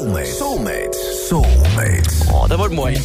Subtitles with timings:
[0.00, 0.24] Soulmate.
[0.24, 0.98] Soulmate.
[1.28, 2.32] Soulmate.
[2.32, 2.96] Oh, dat wordt mooi.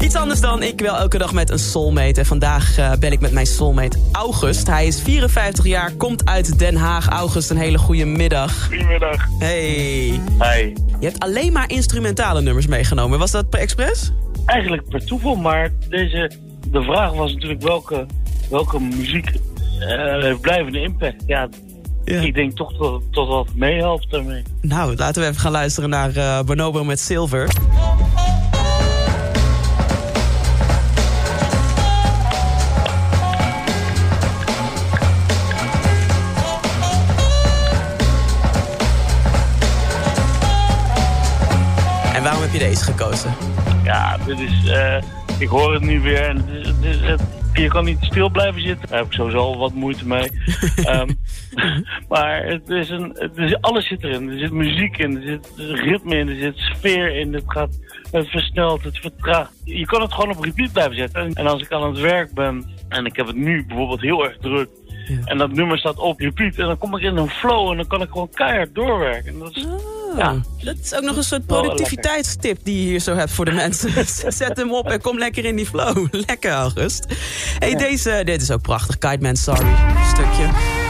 [0.00, 2.20] Iets anders dan ik wel elke dag met een soulmate.
[2.20, 4.66] En vandaag uh, ben ik met mijn soulmate August.
[4.66, 7.08] Hij is 54 jaar, komt uit Den Haag.
[7.08, 8.66] August, een hele goede middag.
[8.66, 9.26] Goedemiddag.
[9.38, 10.20] Hey.
[10.38, 10.74] Hi.
[11.00, 13.18] Je hebt alleen maar instrumentale nummers meegenomen.
[13.18, 14.12] Was dat per expres?
[14.46, 16.30] Eigenlijk per toeval, maar deze,
[16.66, 18.06] de vraag was natuurlijk welke,
[18.50, 19.30] welke muziek
[19.80, 21.22] uh, heeft blijvende impact.
[21.26, 21.48] Ja,
[22.04, 22.20] ja.
[22.20, 24.42] Ik denk toch dat het tot wat meehelpt daarmee.
[24.60, 27.48] Nou, laten we even gaan luisteren naar uh, Bonobo met Silver.
[42.14, 43.34] En waarom heb je deze gekozen?
[43.84, 44.64] Ja, dit is...
[44.64, 44.96] Uh,
[45.38, 46.22] ik hoor het nu weer.
[46.22, 47.20] En het, het, het,
[47.52, 48.88] je kan niet stil blijven zitten.
[48.88, 50.30] Daar heb ik sowieso al wat moeite mee.
[50.88, 51.18] um,
[52.08, 54.30] maar het is een, het is, alles zit erin.
[54.30, 57.34] Er zit muziek in, er zit ritme in, er zit sfeer in.
[57.34, 57.78] Het gaat
[58.10, 59.52] het versnelt, het vertraagt.
[59.64, 61.32] Je kan het gewoon op repeat blijven zetten.
[61.32, 64.36] En als ik aan het werk ben en ik heb het nu bijvoorbeeld heel erg
[64.38, 64.68] druk...
[65.06, 65.16] Ja.
[65.24, 66.54] En dat nummer staat op repeat.
[66.54, 69.32] En dan kom ik in een flow en dan kan ik gewoon keihard doorwerken.
[69.32, 70.40] En dat is, oh, ja.
[70.64, 74.06] dat is ook nog een soort productiviteitstip die je hier zo hebt voor de mensen.
[74.32, 76.06] Zet hem op en kom lekker in die flow.
[76.26, 77.06] Lekker, August.
[77.58, 77.78] hey, ja.
[77.78, 78.98] deze, dit is ook prachtig.
[78.98, 79.74] Kite Man, sorry.
[80.12, 80.88] Stukje.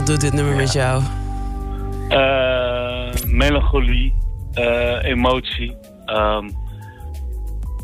[0.00, 1.02] Wat doet dit nummer met jou?
[2.08, 4.14] Uh, melancholie,
[4.54, 5.76] uh, emotie.
[6.06, 6.50] Um,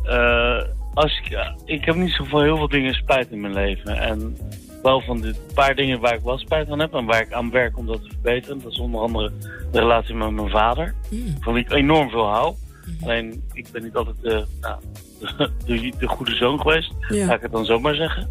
[0.05, 0.63] uh,
[0.95, 3.97] als ik, ik heb niet zoveel heel veel dingen spijt in mijn leven.
[3.97, 4.37] En
[4.83, 7.51] wel van de paar dingen waar ik wel spijt van heb en waar ik aan
[7.51, 8.63] werk om dat te verbeteren.
[8.63, 9.33] Dat is onder andere
[9.73, 10.95] de relatie met mijn vader.
[11.11, 11.35] Mm.
[11.41, 12.55] Van wie ik enorm veel hou.
[12.87, 12.97] Mm.
[13.03, 14.81] Alleen, ik ben niet altijd de, nou,
[15.21, 16.93] de, de, de goede zoon geweest.
[17.09, 17.27] Ja.
[17.27, 18.29] Ga ik het dan zomaar zeggen.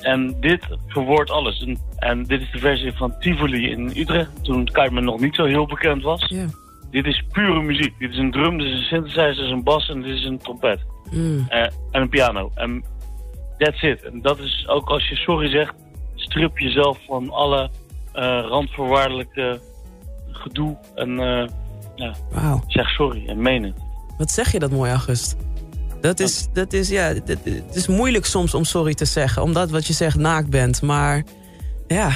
[0.00, 1.60] En dit verwoordt alles.
[1.60, 5.44] En, en, dit is de versie van Tivoli in Utrecht, toen Carmen nog niet zo
[5.44, 6.24] heel bekend was.
[6.28, 6.48] Yeah.
[6.90, 7.98] Dit is pure muziek.
[7.98, 10.24] Dit is een drum, dit is een synthesizer, dit is een bas en dit is
[10.24, 10.80] een trompet.
[11.10, 11.46] Mm.
[11.50, 12.50] Uh, en een piano.
[12.54, 12.84] En
[13.58, 14.02] that's it.
[14.02, 15.74] En dat is ook als je sorry zegt,
[16.14, 17.70] strip jezelf van alle
[18.14, 19.60] uh, randvoorwaardelijke
[20.30, 20.76] gedoe.
[20.94, 21.46] En uh,
[21.94, 22.62] ja, wow.
[22.66, 23.74] zeg sorry en meen het.
[24.18, 25.36] Wat zeg je dat mooi, August?
[26.06, 29.42] Dat is, dat is, ja, dat, het is moeilijk soms om sorry te zeggen.
[29.42, 30.82] Omdat wat je zegt naakt bent.
[30.82, 31.24] Maar
[31.86, 32.10] ja,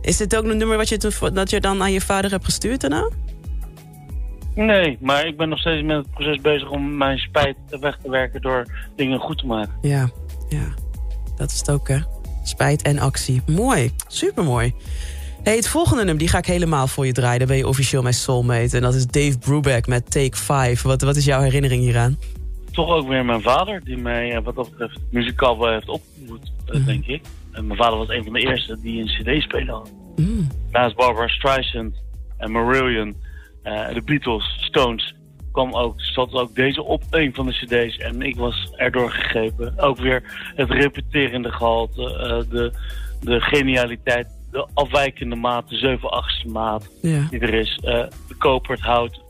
[0.00, 2.80] is dit ook een nummer wat je, dat je dan aan je vader hebt gestuurd
[2.80, 3.10] daarna?
[4.54, 8.10] Nee, maar ik ben nog steeds met het proces bezig om mijn spijt weg te
[8.10, 9.74] werken door dingen goed te maken.
[9.82, 10.10] Ja,
[10.48, 10.74] ja.
[11.36, 11.98] Dat is het ook, hè.
[12.42, 13.42] Spijt en actie.
[13.46, 14.74] Mooi, supermooi.
[15.42, 17.38] Hey, het volgende nummer die ga ik helemaal voor je draaien.
[17.38, 18.76] Dan ben je officieel mijn soulmate.
[18.76, 20.82] En dat is Dave Brubeck met Take 5.
[20.82, 22.18] Wat, wat is jouw herinnering hieraan?
[22.74, 26.84] Toch ook weer mijn vader, die mij wat dat betreft muzikaal wel heeft opgevoed, mm.
[26.84, 27.22] denk ik.
[27.52, 29.92] En mijn vader was een van de eerste die een cd-speler had.
[30.16, 30.48] Mm.
[30.70, 32.02] Naast Barbara Streisand
[32.36, 33.16] en Marillion,
[33.64, 35.14] uh, de Beatles, Stones,
[35.52, 37.96] kwam ook, zat ook deze op een van de cd's.
[37.96, 39.78] En ik was erdoor gegrepen.
[39.78, 40.22] Ook weer
[40.54, 42.72] het repeterende gehalte, de,
[43.20, 47.26] de genialiteit, de afwijkende maat, de 7 8 maat ja.
[47.30, 47.78] die er is.
[47.82, 49.20] De kopert hout,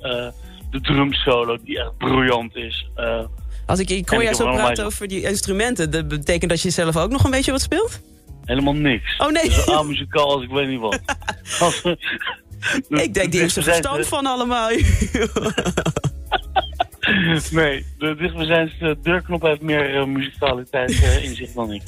[0.74, 2.88] de drumsolo die echt briljant is.
[2.96, 3.24] Uh,
[3.66, 6.96] Als ik, ik hoor jij zo praten over die instrumenten, dat betekent dat je zelf
[6.96, 8.00] ook nog een beetje wat speelt?
[8.44, 9.16] Helemaal niks.
[9.18, 9.48] Oh nee.
[9.48, 11.00] Dus muzikaal als ik weet niet wat.
[11.60, 11.82] als,
[13.04, 14.68] ik denk, die heeft er verstand van allemaal.
[17.50, 21.84] nee, de dichtbijzijnde deurknop heeft meer uh, muzikaliteit uh, in zich dan ik.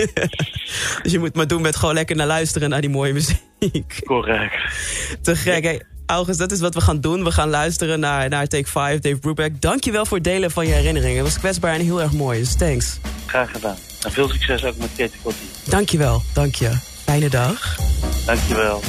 [1.03, 4.01] dus je moet maar doen met gewoon lekker naar luisteren naar die mooie muziek.
[4.05, 4.55] Correct.
[5.23, 5.77] Te gek, hè?
[6.07, 7.25] August, dat is wat we gaan doen.
[7.25, 9.61] We gaan luisteren naar, naar Take 5, Dave Brubeck.
[9.61, 11.17] Dankjewel voor het delen van je herinneringen.
[11.17, 12.99] Het was kwetsbaar en heel erg mooi, dus thanks.
[13.27, 13.77] Graag gedaan.
[14.03, 15.45] En veel succes ook met Katie Kotti.
[15.65, 16.71] Dankjewel, dank je.
[17.05, 17.77] Fijne dag.
[18.27, 18.83] Dankjewel.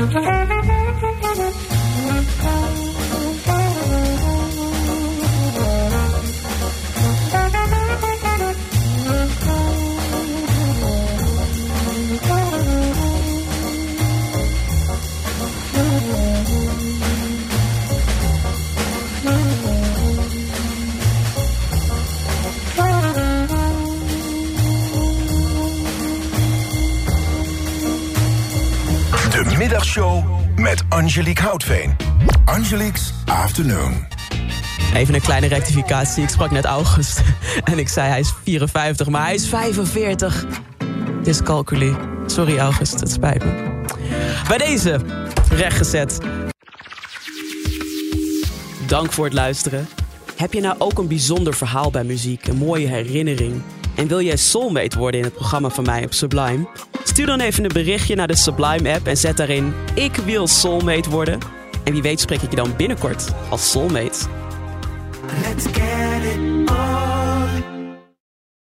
[0.00, 0.59] Thank you.
[29.60, 30.24] Zaterdagsshow
[30.56, 31.96] met Angelique Houtveen.
[32.44, 34.06] Angelique's Afternoon.
[34.94, 36.22] Even een kleine rectificatie.
[36.22, 37.20] Ik sprak net August.
[37.64, 40.44] En ik zei hij is 54, maar hij is 45.
[41.22, 41.94] Dyscalculie.
[42.26, 43.82] Sorry August, het spijt me.
[44.48, 45.00] Bij deze,
[45.50, 46.18] rechtgezet.
[48.86, 49.88] Dank voor het luisteren.
[50.36, 53.62] Heb je nou ook een bijzonder verhaal bij muziek, een mooie herinnering?
[54.00, 56.68] En wil jij soulmate worden in het programma van mij op Sublime?
[57.04, 61.10] Stuur dan even een berichtje naar de Sublime app en zet daarin ik wil soulmate
[61.10, 61.38] worden.
[61.84, 64.18] En wie weet spreek ik je dan binnenkort als soulmate.
[65.42, 66.49] Let's get it